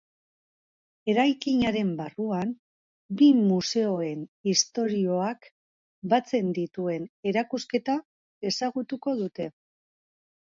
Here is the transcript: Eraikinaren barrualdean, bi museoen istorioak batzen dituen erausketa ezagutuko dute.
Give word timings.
Eraikinaren 1.11 1.89
barrualdean, 1.97 2.53
bi 3.19 3.27
museoen 3.41 4.23
istorioak 4.53 5.45
batzen 6.13 6.49
dituen 6.57 7.05
erausketa 7.33 7.99
ezagutuko 8.53 9.15
dute. 9.21 9.47